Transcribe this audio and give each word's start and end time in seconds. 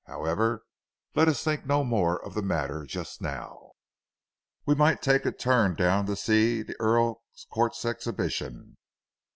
However 0.07 0.65
let 1.13 1.27
us 1.27 1.43
think 1.43 1.63
no 1.67 1.83
more 1.83 2.19
of 2.25 2.33
the 2.33 2.41
matter 2.41 2.87
just 2.87 3.21
now. 3.21 3.73
We 4.65 4.73
might 4.73 4.99
take 4.99 5.27
a 5.27 5.31
turn 5.31 5.75
down 5.75 6.07
to 6.07 6.15
see 6.15 6.63
the 6.63 6.75
Earl's 6.79 7.45
Court 7.51 7.75
Exhibition. 7.85 8.77